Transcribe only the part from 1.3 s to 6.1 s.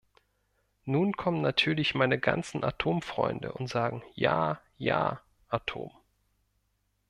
natürlich meine ganzen Atomfreunde und sagen, ja, ja, Atom.